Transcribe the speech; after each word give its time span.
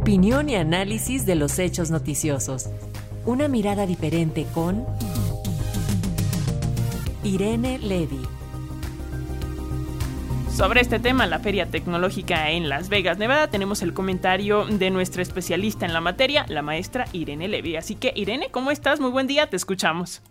Opinión 0.00 0.48
y 0.48 0.54
análisis 0.54 1.26
de 1.26 1.34
los 1.34 1.58
hechos 1.58 1.90
noticiosos. 1.90 2.70
Una 3.26 3.48
mirada 3.48 3.84
diferente 3.84 4.46
con 4.54 4.86
Irene 7.24 7.78
Levy. 7.80 8.22
Sobre 10.54 10.82
este 10.82 11.00
tema, 11.00 11.26
la 11.26 11.40
Feria 11.40 11.66
Tecnológica 11.66 12.52
en 12.52 12.68
Las 12.68 12.88
Vegas, 12.88 13.18
Nevada, 13.18 13.48
tenemos 13.48 13.82
el 13.82 13.92
comentario 13.92 14.66
de 14.66 14.90
nuestra 14.90 15.20
especialista 15.20 15.84
en 15.84 15.92
la 15.92 16.00
materia, 16.00 16.46
la 16.48 16.62
maestra 16.62 17.06
Irene 17.12 17.48
Levy. 17.48 17.74
Así 17.74 17.96
que, 17.96 18.12
Irene, 18.14 18.50
¿cómo 18.52 18.70
estás? 18.70 19.00
Muy 19.00 19.10
buen 19.10 19.26
día, 19.26 19.50
te 19.50 19.56
escuchamos. 19.56 20.22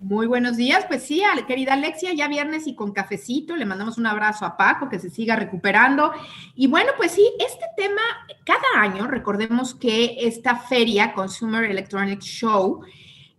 Muy 0.00 0.26
buenos 0.26 0.56
días, 0.56 0.84
pues 0.86 1.02
sí, 1.02 1.22
querida 1.46 1.74
Alexia, 1.74 2.12
ya 2.12 2.28
viernes 2.28 2.66
y 2.66 2.74
con 2.74 2.92
cafecito, 2.92 3.56
le 3.56 3.64
mandamos 3.64 3.96
un 3.96 4.06
abrazo 4.06 4.44
a 4.44 4.56
Paco, 4.56 4.88
que 4.88 4.98
se 4.98 5.08
siga 5.08 5.36
recuperando. 5.36 6.12
Y 6.54 6.66
bueno, 6.66 6.92
pues 6.96 7.12
sí, 7.12 7.26
este 7.38 7.64
tema, 7.76 8.02
cada 8.44 8.82
año, 8.82 9.06
recordemos 9.06 9.74
que 9.74 10.18
esta 10.20 10.56
feria, 10.56 11.14
Consumer 11.14 11.64
Electronics 11.64 12.26
Show, 12.26 12.82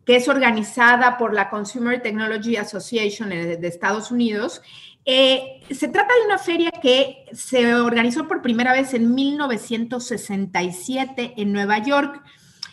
que 0.05 0.15
es 0.15 0.27
organizada 0.27 1.17
por 1.17 1.33
la 1.33 1.49
Consumer 1.49 2.01
Technology 2.01 2.57
Association 2.57 3.29
de 3.29 3.67
Estados 3.67 4.11
Unidos, 4.11 4.61
eh, 5.07 5.61
se 5.69 5.87
trata 5.87 6.11
de 6.15 6.25
una 6.25 6.39
feria 6.39 6.71
que 6.71 7.25
se 7.31 7.75
organizó 7.75 8.27
por 8.27 8.41
primera 8.41 8.73
vez 8.73 8.95
en 8.95 9.13
1967 9.13 11.35
en 11.37 11.53
Nueva 11.53 11.77
York. 11.77 12.23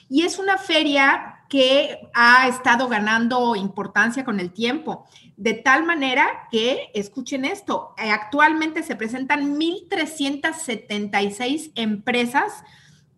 Y 0.09 0.23
es 0.23 0.39
una 0.39 0.57
feria 0.57 1.32
que 1.53 2.09
ha 2.15 2.49
estado 2.49 2.89
ganando 2.89 3.55
importancia 3.57 4.25
con 4.25 4.41
el 4.41 4.55
tiempo, 4.55 5.05
de 5.37 5.53
tal 5.53 5.85
manera 5.85 6.49
que, 6.51 6.89
escuchen 6.95 7.45
esto, 7.45 7.95
actualmente 7.99 8.83
se 8.83 8.97
presentan 8.97 9.61
1.376 9.61 11.73
empresas 11.75 12.65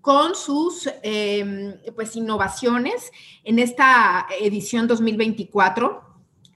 con 0.00 0.34
sus 0.34 0.90
em, 1.04 1.74
pues, 1.94 2.16
innovaciones 2.16 3.12
en 3.44 3.60
esta 3.60 4.26
edición 4.40 4.88
2024. 4.88 6.02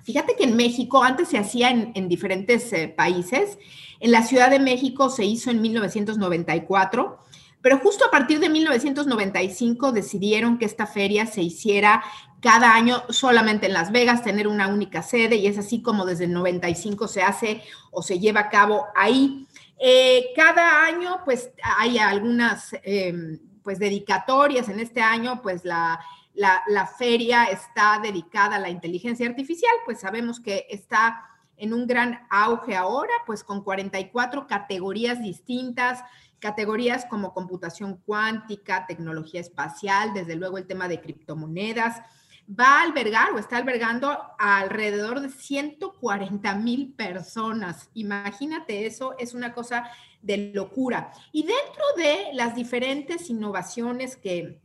Fíjate 0.03 0.35
que 0.35 0.43
en 0.43 0.57
México 0.57 1.05
antes 1.05 1.29
se 1.29 1.39
hacía 1.39 1.71
en, 1.71 2.09
diferentes 2.09 2.73
eh, 2.73 2.89
países. 2.89 3.57
En 4.01 4.11
la 4.11 4.25
Ciudad 4.25 4.51
de 4.51 4.59
México 4.59 5.11
se 5.11 5.25
hizo 5.25 5.53
en 5.53 5.63
1994 5.63 7.21
pero 7.61 7.79
justo 7.79 8.05
a 8.05 8.11
partir 8.11 8.41
de 8.41 8.49
1995 8.49 9.93
decidieron 9.93 10.59
que 10.59 10.65
esta 10.65 10.87
feria 10.87 11.27
se 11.27 11.43
hiciera 11.43 12.03
cada 12.41 12.75
año 12.75 13.03
solamente 13.09 13.67
en 13.67 13.73
Las 13.73 13.91
Vegas, 13.91 14.23
tener 14.23 14.47
una 14.47 14.69
única 14.69 15.03
sede, 15.03 15.37
y 15.37 15.47
es 15.47 15.59
así 15.59 15.83
como 15.83 16.07
desde 16.07 16.25
el 16.25 16.33
95 16.33 17.09
se 17.09 17.23
hace 17.23 17.63
o 17.91 18.03
se 18.03 18.21
lleva 18.21 18.41
a 18.41 18.49
cabo 18.49 18.87
ahí. 18.95 19.47
Eh, 19.81 20.27
cada 20.37 20.85
año, 20.85 21.21
pues 21.25 21.51
hay 21.63 21.99
algunas 21.99 22.75
em, 22.85 23.41
pues 23.63 23.79
dedicatorias. 23.79 24.69
En 24.69 24.79
este 24.79 25.01
año, 25.01 25.43
pues 25.43 25.65
la, 25.65 26.01
la, 26.35 26.63
la 26.69 26.87
feria 26.87 27.45
está 27.45 27.99
dedicada 28.01 28.57
a 28.57 28.61
la 28.61 28.71
inteligencia 28.71 29.29
artificial, 29.29 29.75
pues 29.85 30.01
sabemos 30.01 30.39
que 30.39 30.67
está 30.71 31.25
en 31.57 31.75
un 31.75 31.89
gran 31.89 32.25
auge 32.31 32.77
ahora, 32.77 33.13
pues 33.27 33.43
con 33.43 33.65
44 33.65 34.47
categorías 34.47 35.21
distintas 35.21 36.05
categorías 36.41 37.07
como 37.07 37.33
computación 37.33 37.97
cuántica, 38.05 38.87
tecnología 38.87 39.41
espacial, 39.41 40.13
desde 40.15 40.37
luego 40.37 40.59
el 40.59 40.67
tema 40.67 40.89
de 40.89 41.01
criptomonedas, 41.01 42.03
va 42.49 42.79
a 42.79 42.83
albergar 42.83 43.33
o 43.33 43.39
está 43.39 43.59
albergando 43.59 44.11
a 44.39 44.59
alrededor 44.59 45.21
de 45.21 45.29
140 45.29 46.55
mil 46.55 46.95
personas. 46.95 47.91
Imagínate 47.95 48.87
eso, 48.87 49.15
es 49.19 49.35
una 49.35 49.53
cosa 49.53 49.91
de 50.23 50.53
locura. 50.55 51.13
Y 51.33 51.43
dentro 51.43 51.85
de 51.97 52.31
las 52.33 52.55
diferentes 52.55 53.29
innovaciones 53.29 54.17
que 54.17 54.61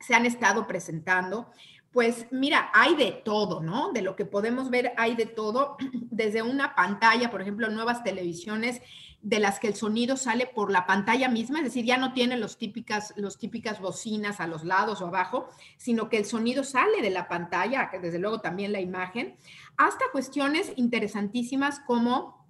se 0.00 0.14
han 0.14 0.26
estado 0.26 0.66
presentando, 0.66 1.50
pues 1.92 2.26
mira, 2.30 2.70
hay 2.72 2.94
de 2.94 3.12
todo, 3.12 3.60
¿no? 3.60 3.92
De 3.92 4.00
lo 4.02 4.16
que 4.16 4.24
podemos 4.24 4.70
ver 4.70 4.92
hay 4.96 5.14
de 5.14 5.26
todo, 5.26 5.76
desde 6.10 6.42
una 6.42 6.74
pantalla, 6.74 7.30
por 7.30 7.42
ejemplo, 7.42 7.68
nuevas 7.68 8.02
televisiones 8.02 8.80
de 9.20 9.38
las 9.38 9.60
que 9.60 9.68
el 9.68 9.74
sonido 9.74 10.16
sale 10.16 10.46
por 10.46 10.72
la 10.72 10.84
pantalla 10.84 11.28
misma, 11.28 11.58
es 11.58 11.66
decir, 11.66 11.84
ya 11.84 11.96
no 11.96 12.12
tiene 12.12 12.36
los 12.36 12.58
típicas, 12.58 13.14
los 13.16 13.38
típicas 13.38 13.80
bocinas 13.80 14.40
a 14.40 14.48
los 14.48 14.64
lados 14.64 15.00
o 15.00 15.06
abajo, 15.06 15.48
sino 15.76 16.08
que 16.08 16.18
el 16.18 16.24
sonido 16.24 16.64
sale 16.64 17.02
de 17.02 17.10
la 17.10 17.28
pantalla, 17.28 17.88
desde 18.02 18.18
luego 18.18 18.40
también 18.40 18.72
la 18.72 18.80
imagen, 18.80 19.36
hasta 19.76 20.06
cuestiones 20.10 20.72
interesantísimas 20.76 21.78
como 21.80 22.44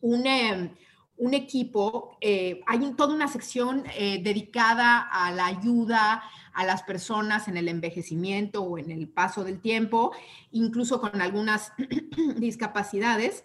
un, 0.00 0.26
em, 0.26 0.74
un 1.18 1.34
equipo, 1.34 2.16
eh, 2.20 2.60
hay 2.66 2.78
toda 2.96 3.14
una 3.14 3.28
sección 3.28 3.84
eh, 3.96 4.20
dedicada 4.22 5.00
a 5.00 5.30
la 5.32 5.46
ayuda 5.46 6.22
a 6.52 6.64
las 6.64 6.82
personas 6.82 7.48
en 7.48 7.56
el 7.56 7.68
envejecimiento 7.68 8.62
o 8.62 8.78
en 8.78 8.90
el 8.90 9.08
paso 9.08 9.44
del 9.44 9.60
tiempo, 9.60 10.12
incluso 10.52 11.00
con 11.00 11.20
algunas 11.20 11.72
discapacidades 12.36 13.44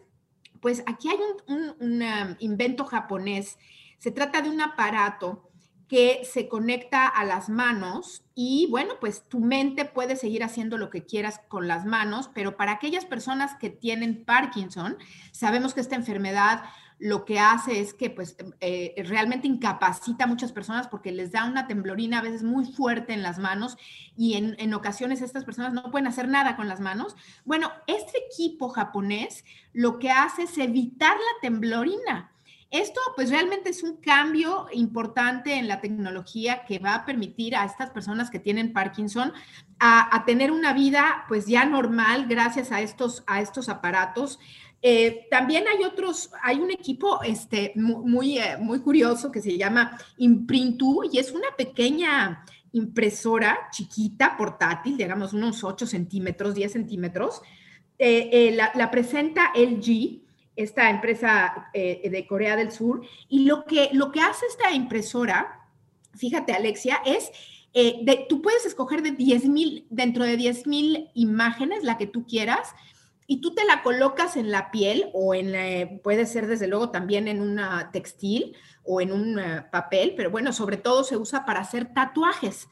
pues 0.63 0.81
aquí 0.85 1.09
hay 1.09 1.17
un, 1.47 2.01
um, 2.01 2.35
invento 2.39 2.85
japonés. 2.85 3.59
Se 3.99 4.11
trata 4.11 4.41
de 4.41 4.49
un 4.49 4.61
aparato 4.61 5.51
que 5.93 6.25
se 6.25 6.47
conecta 6.47 7.05
a 7.05 7.23
las 7.23 7.49
manos 7.49 8.23
y 8.33 8.65
bueno, 8.71 8.95
pues 8.99 9.29
tu 9.29 9.39
mente 9.39 9.85
puede 9.85 10.15
seguir 10.15 10.43
haciendo 10.43 10.79
lo 10.79 10.89
que 10.89 11.05
quieras 11.05 11.39
con 11.49 11.67
las 11.67 11.85
manos, 11.85 12.31
pero 12.33 12.57
para 12.57 12.71
aquellas 12.71 13.05
personas 13.05 13.53
que 13.59 13.69
tienen 13.69 14.25
Parkinson, 14.25 14.97
sabemos 15.31 15.75
que 15.75 15.81
esta 15.81 15.95
enfermedad 15.95 16.63
lo 16.97 17.25
que 17.25 17.37
hace 17.39 17.79
es 17.79 17.93
que 17.93 18.09
pues 18.09 18.35
eh, 18.59 18.95
realmente 19.05 19.45
incapacita 19.45 20.23
a 20.23 20.27
muchas 20.27 20.51
personas 20.51 20.87
porque 20.87 21.11
les 21.11 21.31
da 21.31 21.45
una 21.45 21.67
temblorina 21.67 22.17
a 22.17 22.23
veces 22.23 22.41
muy 22.41 22.65
fuerte 22.65 23.13
en 23.13 23.21
las 23.21 23.37
manos 23.37 23.77
y 24.17 24.33
en, 24.33 24.55
en, 24.57 24.73
ocasiones 24.73 25.21
estas 25.21 25.45
personas 25.45 25.73
no 25.73 25.91
pueden 25.91 26.07
hacer 26.07 26.27
nada 26.27 26.55
con 26.55 26.67
las 26.67 26.79
manos. 26.79 27.15
Bueno, 27.45 27.71
este 27.85 28.17
equipo 28.31 28.69
japonés 28.69 29.45
lo 29.73 29.99
que 29.99 30.09
hace 30.09 30.43
es 30.43 30.57
evitar 30.57 31.15
la 31.15 31.41
temblorina. 31.47 32.32
Esto 32.73 32.99
pues 33.15 33.29
realmente 33.29 33.69
es 33.69 33.83
un 33.83 33.97
cambio 33.97 34.65
importante 34.73 35.53
en 35.53 35.67
la 35.67 35.79
tecnología 35.79 36.65
que 36.65 36.79
va 36.79 36.95
a 36.95 37.05
permitir 37.05 37.55
a 37.55 37.65
estas 37.65 37.91
personas 37.91 38.31
que 38.31 38.39
tienen 38.39 38.73
Parkinson 38.73 39.31
a, 39.77 40.23
tener 40.25 40.51
una 40.51 40.73
vida 40.73 41.25
pues 41.27 41.45
ya 41.45 41.65
normal 41.65 42.25
gracias 42.27 42.71
a 42.71 42.81
estos, 42.81 43.23
a 43.27 43.41
estos 43.41 43.69
aparatos. 43.69 44.39
Eh, 44.81 45.27
también 45.29 45.65
hay 45.67 45.83
otros, 45.83 46.31
hay 46.41 46.61
un 46.61 46.71
equipo 46.71 47.21
este, 47.21 47.73
muy, 47.75 48.39
eh, 48.39 48.57
muy, 48.59 48.79
curioso 48.79 49.31
que 49.31 49.41
se 49.41 49.55
llama 49.55 49.95
Imprintu 50.17 51.03
y 51.11 51.19
es 51.19 51.31
una 51.31 51.55
pequeña 51.55 52.43
impresora 52.71 53.69
chiquita, 53.71 54.35
portátil, 54.35 54.97
digamos 54.97 55.33
unos 55.33 55.63
8 55.63 55.85
centímetros, 55.85 56.55
10 56.55 56.71
centímetros. 56.71 57.43
Eh, 57.99 58.51
la, 58.55 58.71
la, 58.73 58.89
presenta 58.89 59.51
LG, 59.53 60.22
esta 60.55 60.89
empresa 60.89 61.69
de 61.73 62.25
Corea 62.27 62.55
del 62.55 62.71
Sur, 62.71 63.01
y 63.27 63.45
lo 63.45 63.65
que, 63.65 63.89
lo 63.93 64.11
que 64.11 64.21
hace 64.21 64.45
esta 64.45 64.71
impresora, 64.71 65.67
fíjate 66.15 66.53
Alexia, 66.53 67.01
es 67.05 67.31
de, 67.73 68.25
tú 68.29 68.41
puedes 68.41 68.65
escoger 68.65 69.01
de 69.01 69.11
10 69.11 69.45
mil, 69.45 69.87
dentro 69.89 70.23
de 70.25 70.37
10 70.37 70.67
mil 70.67 71.09
imágenes, 71.15 71.83
la 71.83 71.97
que 71.97 72.05
tú 72.05 72.27
quieras, 72.27 72.73
y 73.27 73.41
tú 73.41 73.53
te 73.53 73.65
la 73.65 73.83
colocas 73.83 74.35
en 74.35 74.51
la 74.51 74.71
piel 74.71 75.09
o 75.13 75.33
en, 75.33 75.55
eh, 75.55 76.01
puede 76.03 76.25
ser 76.25 76.47
desde 76.47 76.67
luego 76.67 76.89
también 76.89 77.27
en 77.27 77.41
una 77.41 77.91
textil 77.91 78.55
o 78.83 79.01
en 79.01 79.11
un 79.11 79.39
eh, 79.39 79.65
papel, 79.71 80.13
pero 80.15 80.29
bueno, 80.29 80.51
sobre 80.51 80.77
todo 80.77 81.03
se 81.03 81.17
usa 81.17 81.45
para 81.45 81.61
hacer 81.61 81.93
tatuajes. 81.93 82.67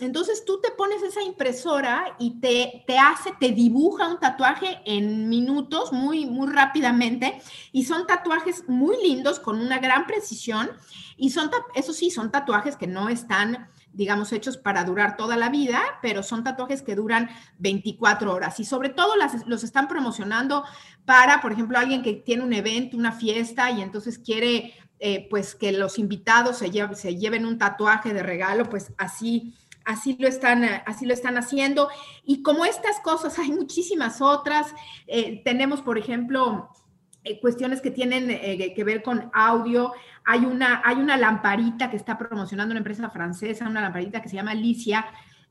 Entonces 0.00 0.44
tú 0.44 0.60
te 0.60 0.70
pones 0.72 1.02
esa 1.02 1.22
impresora 1.22 2.16
y 2.18 2.38
te, 2.38 2.84
te 2.86 2.98
hace, 2.98 3.32
te 3.40 3.52
dibuja 3.52 4.08
un 4.08 4.20
tatuaje 4.20 4.80
en 4.84 5.28
minutos, 5.28 5.92
muy, 5.92 6.26
muy 6.26 6.52
rápidamente, 6.52 7.40
y 7.72 7.84
son 7.84 8.06
tatuajes 8.06 8.68
muy 8.68 8.96
lindos 9.02 9.40
con 9.40 9.58
una 9.58 9.78
gran 9.78 10.06
precisión, 10.06 10.70
y 11.16 11.30
son, 11.30 11.50
eso 11.74 11.94
sí, 11.94 12.10
son 12.10 12.30
tatuajes 12.30 12.76
que 12.76 12.86
no 12.86 13.08
están 13.08 13.68
digamos, 13.96 14.30
hechos 14.32 14.58
para 14.58 14.84
durar 14.84 15.16
toda 15.16 15.36
la 15.36 15.48
vida, 15.48 15.80
pero 16.02 16.22
son 16.22 16.44
tatuajes 16.44 16.82
que 16.82 16.94
duran 16.94 17.30
24 17.58 18.30
horas 18.30 18.60
y 18.60 18.66
sobre 18.66 18.90
todo 18.90 19.14
los 19.46 19.64
están 19.64 19.88
promocionando 19.88 20.64
para, 21.06 21.40
por 21.40 21.52
ejemplo, 21.52 21.78
alguien 21.78 22.02
que 22.02 22.12
tiene 22.12 22.42
un 22.42 22.52
evento, 22.52 22.98
una 22.98 23.12
fiesta 23.12 23.70
y 23.70 23.80
entonces 23.80 24.18
quiere, 24.18 24.74
eh, 24.98 25.26
pues, 25.30 25.54
que 25.54 25.72
los 25.72 25.98
invitados 25.98 26.58
se, 26.58 26.70
se 26.94 27.16
lleven 27.16 27.46
un 27.46 27.56
tatuaje 27.56 28.12
de 28.12 28.22
regalo, 28.22 28.68
pues 28.68 28.92
así 28.98 29.54
así 29.86 30.16
lo 30.18 30.28
están, 30.28 30.64
así 30.84 31.06
lo 31.06 31.14
están 31.14 31.38
haciendo. 31.38 31.88
Y 32.24 32.42
como 32.42 32.66
estas 32.66 33.00
cosas, 33.00 33.38
hay 33.38 33.50
muchísimas 33.52 34.20
otras. 34.20 34.74
Eh, 35.06 35.40
tenemos, 35.44 35.80
por 35.80 35.96
ejemplo, 35.96 36.70
eh, 37.26 37.40
cuestiones 37.40 37.80
que 37.80 37.90
tienen 37.90 38.30
eh, 38.30 38.72
que 38.72 38.84
ver 38.84 39.02
con 39.02 39.30
audio. 39.34 39.92
Hay 40.24 40.44
una, 40.44 40.80
hay 40.84 40.94
una 40.94 41.16
lamparita 41.16 41.90
que 41.90 41.96
está 41.96 42.16
promocionando 42.16 42.70
una 42.70 42.78
empresa 42.78 43.10
francesa, 43.10 43.68
una 43.68 43.80
lamparita 43.80 44.22
que 44.22 44.28
se 44.28 44.36
llama 44.36 44.52
Alicia, 44.52 45.06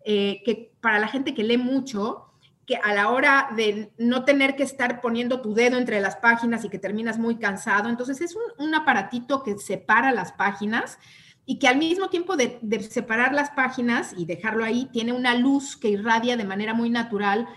eh, 0.06 0.42
que 0.46 0.72
para 0.80 1.00
la 1.00 1.10
gente 1.10 1.34
que 1.34 1.44
lee 1.44 1.58
mucho, 1.58 2.32
que 2.66 2.78
a 2.78 2.94
la 2.94 3.10
hora 3.10 3.50
de 3.58 3.92
no 3.98 4.24
tener 4.24 4.56
que 4.56 4.64
estar 4.64 5.02
poniendo 5.02 5.42
tu 5.42 5.54
dedo 5.54 5.78
entre 5.78 6.00
las 6.00 6.16
páginas 6.16 6.64
y 6.64 6.70
que 6.70 6.80
terminas 6.80 7.20
muy 7.20 7.40
cansado, 7.40 7.90
entonces 7.90 8.22
es 8.22 8.38
un 8.58 8.74
aparatito 8.74 9.44
que 9.44 9.58
separa 9.58 10.14
las 10.14 10.32
páginas 10.32 10.98
y 11.46 11.60
que 11.60 11.68
al 11.68 11.78
mismo 11.78 12.10
tiempo 12.10 12.36
de, 12.36 12.60
separar 12.90 13.34
las 13.34 13.52
páginas 13.52 14.14
y 14.18 14.26
dejarlo 14.26 14.64
ahí, 14.64 14.90
tiene 14.92 15.14
una 15.14 15.36
luz 15.36 15.78
que 15.78 15.90
irradia 15.90 16.38
de 16.38 16.44
manera 16.44 16.74
muy 16.74 16.90
natural 16.90 17.48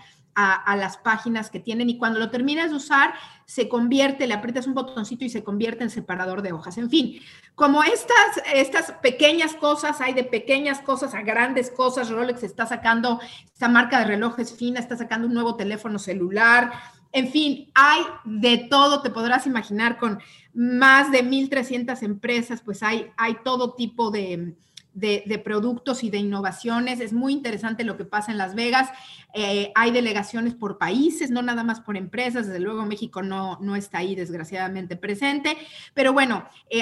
a, 0.41 0.77
las 0.77 0.95
páginas 0.95 1.49
que 1.49 1.59
tienen 1.59 1.89
y 1.89 1.97
cuando 1.97 2.17
lo 2.17 2.29
terminas 2.29 2.69
de 2.69 2.77
usar, 2.77 3.13
se 3.45 3.67
convierte, 3.67 4.25
le 4.25 4.33
aprietas 4.33 4.67
un 4.67 4.73
botoncito 4.73 5.25
y 5.25 5.29
se 5.29 5.43
convierte 5.43 5.83
en 5.83 5.89
separador 5.89 6.41
de 6.41 6.53
hojas. 6.53 6.77
En 6.77 6.89
fin, 6.89 7.19
como 7.55 7.83
estas, 7.83 8.41
estas 8.53 8.93
pequeñas 9.01 9.53
cosas, 9.55 9.99
hay 9.99 10.13
de 10.13 10.23
pequeñas 10.23 10.79
cosas 10.79 11.13
a 11.13 11.23
grandes 11.23 11.69
cosas, 11.71 12.09
Rolex 12.09 12.43
está 12.43 12.65
sacando 12.65 13.19
esta 13.43 13.67
marca 13.67 13.99
de 13.99 14.05
relojes 14.05 14.55
fina, 14.55 14.79
está 14.79 14.95
sacando 14.95 15.27
un 15.27 15.33
nuevo 15.33 15.57
teléfono 15.57 15.99
celular, 15.99 16.71
en 17.11 17.31
fin, 17.31 17.71
hay 17.73 18.01
de 18.23 18.57
todo, 18.69 19.01
te 19.01 19.09
podrás 19.09 19.47
imaginar, 19.47 19.97
con 19.97 20.19
más 20.53 21.11
de 21.11 21.23
1.300 21.23 22.03
empresas, 22.03 22.61
pues 22.61 22.83
hay, 22.83 23.07
hay 23.17 23.37
todo 23.43 23.73
tipo 23.73 24.11
de, 24.11 24.55
de, 24.93 25.41
productos 25.43 26.03
y 26.03 26.09
de 26.09 26.17
innovaciones. 26.17 26.99
Es 26.99 27.13
muy 27.13 27.33
interesante 27.33 27.83
lo 27.83 27.97
que 27.97 28.05
pasa 28.05 28.31
en 28.31 28.37
Las 28.37 28.55
Vegas. 28.55 28.89
Eh, 29.33 29.71
hay 29.75 29.91
delegaciones 29.91 30.55
por 30.55 30.77
países, 30.77 31.29
no 31.29 31.41
nada 31.41 31.63
más 31.63 31.79
por 31.79 31.97
empresas. 31.97 32.47
Desde 32.47 32.59
luego 32.59 32.85
México 32.85 33.21
no, 33.21 33.57
no 33.61 33.75
está 33.75 33.99
ahí 33.99 34.15
desgraciadamente 34.15 34.95
presente. 34.95 35.57
Pero 35.93 36.13
bueno, 36.13 36.45
eh, 36.69 36.81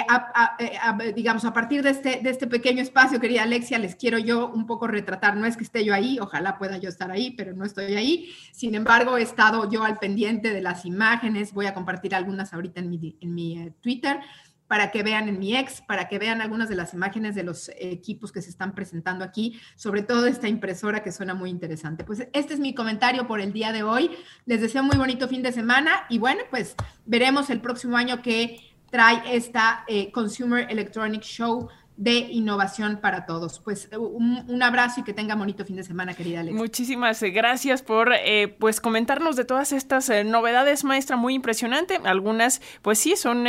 eh, 0.58 1.12
digamos, 1.14 1.44
a 1.44 1.52
partir 1.52 1.82
de 1.82 1.90
este, 1.90 2.20
de 2.22 2.30
este 2.30 2.46
pequeño 2.46 2.82
espacio, 2.82 3.20
querida 3.20 3.42
Alexia, 3.42 3.78
les 3.78 3.94
quiero 3.94 4.18
yo 4.18 4.48
un 4.48 4.66
poco 4.66 4.86
retratar. 4.86 5.36
No 5.36 5.46
es 5.46 5.56
que 5.56 5.64
esté 5.64 5.84
yo 5.84 5.94
ahí, 5.94 6.18
ojalá 6.20 6.58
pueda 6.58 6.78
yo 6.78 6.88
estar 6.88 7.10
ahí, 7.10 7.30
pero 7.32 7.54
no 7.54 7.64
estoy 7.64 7.94
ahí. 7.94 8.34
Sin 8.52 8.74
embargo, 8.74 9.16
he 9.16 9.22
estado 9.22 9.70
yo 9.70 9.84
al 9.84 9.98
pendiente 9.98 10.52
de 10.52 10.62
las 10.62 10.84
imágenes. 10.84 11.52
Voy 11.52 11.66
a 11.66 11.74
compartir 11.74 12.14
algunas 12.14 12.52
ahorita 12.52 12.80
en 12.80 12.90
mi, 12.90 13.16
en 13.20 13.34
mi 13.34 13.70
Twitter 13.80 14.20
para 14.68 14.90
que 14.90 15.02
vean 15.02 15.28
en 15.28 15.38
mi 15.38 15.56
ex, 15.56 15.80
para 15.80 16.08
que 16.08 16.18
vean 16.18 16.40
algunas 16.40 16.68
de 16.68 16.76
las 16.76 16.92
imágenes 16.94 17.34
de 17.34 17.42
los 17.42 17.70
equipos 17.78 18.30
que 18.30 18.42
se 18.42 18.50
están 18.50 18.74
presentando 18.74 19.24
aquí, 19.24 19.58
sobre 19.74 20.02
todo 20.02 20.26
esta 20.26 20.46
impresora 20.46 21.02
que 21.02 21.10
suena 21.10 21.34
muy 21.34 21.50
interesante. 21.50 22.04
Pues 22.04 22.28
este 22.32 22.54
es 22.54 22.60
mi 22.60 22.74
comentario 22.74 23.26
por 23.26 23.40
el 23.40 23.52
día 23.52 23.72
de 23.72 23.82
hoy. 23.82 24.10
Les 24.44 24.60
deseo 24.60 24.82
muy 24.82 24.96
bonito 24.96 25.26
fin 25.26 25.42
de 25.42 25.52
semana 25.52 26.04
y 26.10 26.18
bueno, 26.18 26.42
pues 26.50 26.76
veremos 27.06 27.48
el 27.50 27.60
próximo 27.60 27.96
año 27.96 28.20
que 28.22 28.60
trae 28.90 29.22
esta 29.34 29.84
eh, 29.88 30.12
Consumer 30.12 30.66
Electronic 30.70 31.22
Show 31.22 31.68
de 31.96 32.18
innovación 32.18 33.00
para 33.00 33.24
todos. 33.24 33.60
Pues 33.60 33.88
un, 33.98 34.62
abrazo 34.62 35.00
y 35.00 35.02
que 35.02 35.14
tenga 35.14 35.34
bonito 35.34 35.64
fin 35.64 35.76
de 35.76 35.82
semana, 35.82 36.14
querida 36.14 36.40
Alex. 36.40 36.56
Muchísimas 36.56 37.22
eh, 37.22 37.30
gracias 37.30 37.82
por 37.82 38.12
eh, 38.12 38.54
pues 38.60 38.80
comentarnos 38.80 39.34
de 39.34 39.46
todas 39.46 39.72
estas 39.72 40.10
novedades, 40.26 40.84
maestra, 40.84 41.16
muy 41.16 41.34
impresionante. 41.34 41.98
Algunas, 42.04 42.60
pues 42.82 42.98
sí, 42.98 43.16
son 43.16 43.46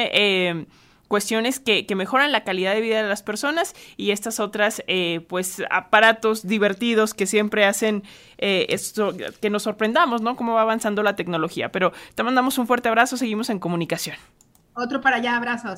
cuestiones 1.09 1.59
que, 1.59 1.85
mejoran 1.95 2.31
la 2.31 2.45
calidad 2.45 2.73
de 2.73 2.79
vida 2.79 3.03
de 3.03 3.09
las 3.09 3.23
personas 3.23 3.75
y 3.97 4.11
estas 4.11 4.39
otras, 4.39 4.81
eh, 4.87 5.25
pues, 5.27 5.61
aparatos 5.69 6.47
divertidos 6.47 7.13
que 7.13 7.25
siempre 7.25 7.65
hacen 7.65 8.03
eh, 8.37 8.67
esto, 8.69 9.13
que 9.41 9.49
nos 9.49 9.63
sorprendamos, 9.63 10.21
¿no? 10.21 10.37
Cómo 10.37 10.53
va 10.53 10.61
avanzando 10.61 11.03
la 11.03 11.17
tecnología. 11.17 11.73
Pero 11.73 11.91
te 12.15 12.23
mandamos 12.23 12.57
un 12.57 12.67
fuerte 12.67 12.87
abrazo, 12.87 13.17
seguimos 13.17 13.49
en 13.49 13.59
comunicación. 13.59 14.15
Otro 14.75 15.01
para 15.01 15.17
allá, 15.17 15.35
abrazos. 15.35 15.77